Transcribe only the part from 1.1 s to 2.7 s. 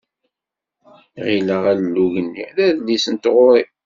Ɣileɣ alug-nni d